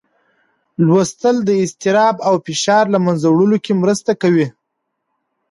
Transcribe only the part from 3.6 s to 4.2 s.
کې مرسته